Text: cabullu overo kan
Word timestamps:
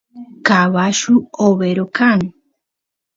cabullu 0.45 1.15
overo 1.45 1.85
kan 1.97 2.19